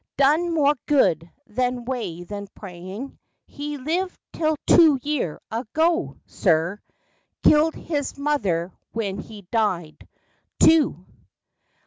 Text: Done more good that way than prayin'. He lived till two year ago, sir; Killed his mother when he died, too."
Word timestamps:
Done 0.17 0.51
more 0.51 0.73
good 0.87 1.29
that 1.45 1.75
way 1.85 2.23
than 2.23 2.47
prayin'. 2.55 3.19
He 3.45 3.77
lived 3.77 4.17
till 4.33 4.55
two 4.65 4.97
year 5.03 5.39
ago, 5.51 6.17
sir; 6.25 6.81
Killed 7.43 7.75
his 7.75 8.17
mother 8.17 8.71
when 8.93 9.19
he 9.19 9.43
died, 9.51 10.07
too." 10.59 11.05